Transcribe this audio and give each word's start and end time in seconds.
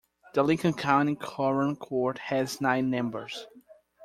The 0.33 0.41
Lincoln 0.41 0.73
County 0.73 1.13
Quorum 1.15 1.75
Court 1.75 2.17
has 2.17 2.59
nine 2.59 2.89
members. 2.89 3.45